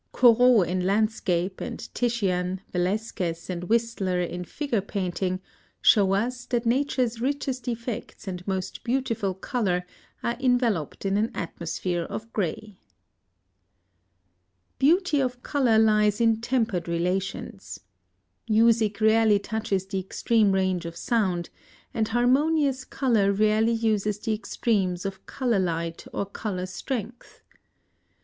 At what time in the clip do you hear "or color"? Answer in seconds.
26.11-26.65